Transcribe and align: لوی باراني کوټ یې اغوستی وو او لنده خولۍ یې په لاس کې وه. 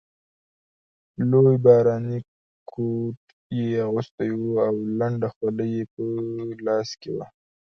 لوی 1.29 1.55
باراني 1.63 2.19
کوټ 2.69 3.15
یې 3.57 3.69
اغوستی 3.85 4.29
وو 4.39 4.49
او 4.67 4.75
لنده 4.99 5.27
خولۍ 5.33 5.69
یې 5.77 5.83
په 5.93 6.03
لاس 6.65 6.89
کې 7.01 7.09
وه. 7.15 7.25